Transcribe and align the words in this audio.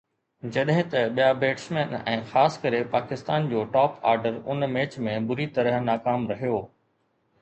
جڏهن 0.53 0.87
ته 0.93 1.01
ٻيا 1.17 1.25
بيٽسمين 1.43 1.93
۽ 1.99 2.15
خاص 2.31 2.57
ڪري 2.63 2.79
پاڪستان 2.95 3.45
جو 3.53 3.61
ٽاپ 3.75 4.03
آرڊر 4.13 4.41
ان 4.55 4.67
ميچ 4.79 4.97
۾ 5.09 5.15
بُري 5.33 5.47
طرح 5.59 5.79
ناڪام 5.91 6.25
رهيو 6.33 6.57